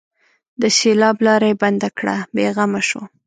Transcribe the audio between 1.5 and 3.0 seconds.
یې بنده کړه؛ بې غمه